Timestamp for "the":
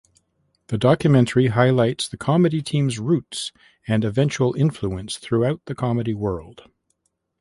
0.69-0.79, 2.07-2.17, 5.65-5.75